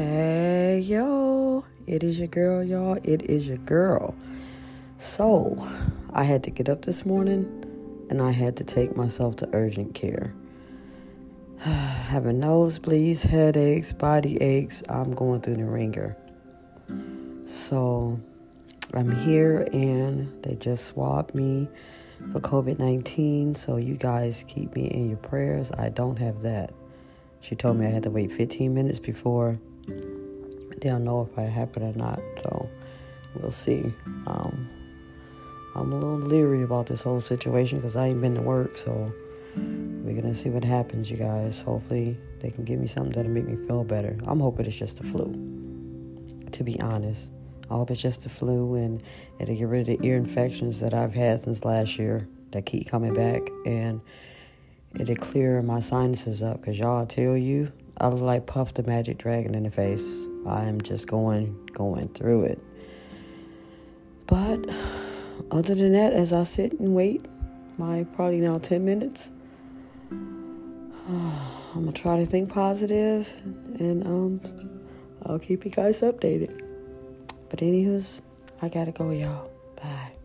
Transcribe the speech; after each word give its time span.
Hey, 0.00 0.78
yo, 0.78 1.64
it 1.88 2.04
is 2.04 2.20
your 2.20 2.28
girl, 2.28 2.62
y'all. 2.62 3.00
It 3.02 3.22
is 3.22 3.48
your 3.48 3.56
girl. 3.56 4.14
So, 4.98 5.68
I 6.12 6.22
had 6.22 6.44
to 6.44 6.50
get 6.50 6.68
up 6.68 6.82
this 6.82 7.04
morning 7.04 8.06
and 8.08 8.22
I 8.22 8.30
had 8.30 8.56
to 8.58 8.62
take 8.64 8.96
myself 8.96 9.34
to 9.38 9.48
urgent 9.52 9.96
care. 9.96 10.32
Having 11.58 12.38
nosebleeds, 12.38 13.26
headaches, 13.26 13.92
body 13.92 14.40
aches, 14.40 14.84
I'm 14.88 15.14
going 15.14 15.40
through 15.40 15.56
the 15.56 15.64
ringer. 15.64 16.16
So, 17.46 18.20
I'm 18.94 19.10
here 19.10 19.66
and 19.72 20.32
they 20.44 20.54
just 20.54 20.84
swabbed 20.84 21.34
me 21.34 21.68
for 22.30 22.38
COVID 22.38 22.78
19. 22.78 23.56
So, 23.56 23.78
you 23.78 23.96
guys 23.96 24.44
keep 24.46 24.76
me 24.76 24.86
in 24.86 25.08
your 25.08 25.18
prayers. 25.18 25.72
I 25.72 25.88
don't 25.88 26.20
have 26.20 26.42
that. 26.42 26.72
She 27.40 27.56
told 27.56 27.78
me 27.78 27.86
I 27.86 27.90
had 27.90 28.04
to 28.04 28.10
wait 28.10 28.30
15 28.30 28.72
minutes 28.72 29.00
before 29.00 29.58
they'll 30.80 30.98
know 30.98 31.28
if 31.30 31.38
I 31.38 31.42
it 31.42 31.82
or 31.82 31.92
not. 31.94 32.20
So 32.42 32.68
we'll 33.34 33.52
see. 33.52 33.92
Um, 34.26 34.68
I'm 35.74 35.92
a 35.92 35.94
little 35.94 36.18
leery 36.18 36.62
about 36.62 36.86
this 36.86 37.02
whole 37.02 37.20
situation 37.20 37.78
because 37.78 37.96
I 37.96 38.08
ain't 38.08 38.20
been 38.20 38.34
to 38.34 38.42
work. 38.42 38.76
So 38.76 39.12
we're 39.56 40.14
gonna 40.14 40.34
see 40.34 40.50
what 40.50 40.64
happens, 40.64 41.10
you 41.10 41.16
guys. 41.16 41.60
Hopefully 41.60 42.16
they 42.40 42.50
can 42.50 42.64
give 42.64 42.80
me 42.80 42.86
something 42.86 43.12
that'll 43.12 43.30
make 43.30 43.46
me 43.46 43.56
feel 43.66 43.84
better. 43.84 44.16
I'm 44.26 44.40
hoping 44.40 44.66
it's 44.66 44.76
just 44.76 44.98
the 44.98 45.04
flu. 45.04 45.32
To 46.52 46.64
be 46.64 46.80
honest, 46.80 47.30
I 47.70 47.74
hope 47.74 47.90
it's 47.90 48.00
just 48.00 48.22
the 48.22 48.28
flu 48.28 48.74
and 48.74 49.02
it'll 49.38 49.54
get 49.54 49.68
rid 49.68 49.88
of 49.88 49.98
the 49.98 50.06
ear 50.06 50.16
infections 50.16 50.80
that 50.80 50.94
I've 50.94 51.14
had 51.14 51.40
since 51.40 51.64
last 51.64 51.98
year 51.98 52.26
that 52.52 52.64
keep 52.64 52.88
coming 52.88 53.14
back 53.14 53.42
and 53.66 54.00
it'll 54.98 55.16
clear 55.16 55.62
my 55.62 55.80
sinuses 55.80 56.42
up 56.42 56.60
because 56.60 56.78
y'all 56.78 57.04
tell 57.06 57.36
you 57.36 57.70
I 58.00 58.08
look 58.08 58.22
like 58.22 58.46
Puff 58.46 58.74
the 58.74 58.84
Magic 58.84 59.18
Dragon 59.18 59.54
in 59.54 59.64
the 59.64 59.70
face. 59.70 60.26
I'm 60.46 60.80
just 60.80 61.08
going 61.08 61.68
going 61.72 62.08
through 62.08 62.44
it. 62.44 62.62
But 64.26 64.68
other 65.50 65.74
than 65.74 65.92
that, 65.92 66.12
as 66.12 66.32
I 66.32 66.44
sit 66.44 66.78
and 66.78 66.94
wait, 66.94 67.26
my 67.76 68.04
probably 68.14 68.40
now 68.40 68.58
10 68.58 68.84
minutes, 68.84 69.32
I'm 70.10 71.40
gonna 71.74 71.92
try 71.92 72.18
to 72.18 72.26
think 72.26 72.52
positive 72.52 73.32
and 73.80 74.06
um 74.06 74.40
I'll 75.26 75.38
keep 75.38 75.64
you 75.64 75.70
guys 75.70 76.00
updated. 76.02 76.62
But 77.48 77.60
anywho's, 77.60 78.22
I 78.62 78.68
gotta 78.68 78.92
go, 78.92 79.10
y'all. 79.10 79.50
Bye. 79.76 80.17